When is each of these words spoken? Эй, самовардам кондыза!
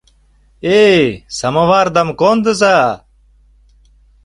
Эй, 0.83 1.01
самовардам 1.37 2.09
кондыза! 2.19 2.79